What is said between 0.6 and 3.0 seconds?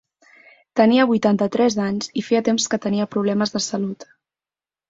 Tenia vuitanta-tres anys i feia temps que